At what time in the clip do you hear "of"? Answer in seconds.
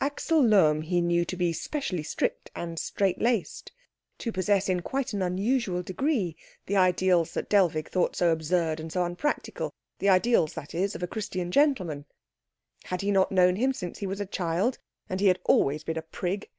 10.94-11.02